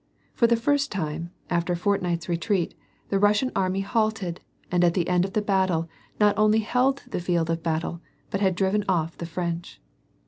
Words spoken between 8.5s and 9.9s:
driven off the Prench.